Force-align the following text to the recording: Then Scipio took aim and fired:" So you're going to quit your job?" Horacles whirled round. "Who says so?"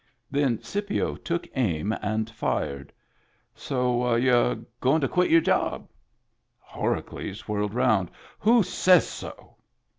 Then 0.31 0.63
Scipio 0.63 1.15
took 1.15 1.47
aim 1.55 1.93
and 2.01 2.27
fired:" 2.27 2.91
So 3.55 4.15
you're 4.15 4.55
going 4.79 4.99
to 5.01 5.07
quit 5.07 5.29
your 5.29 5.41
job?" 5.41 5.87
Horacles 6.73 7.41
whirled 7.41 7.75
round. 7.75 8.09
"Who 8.39 8.63
says 8.63 9.07
so?" 9.07 9.57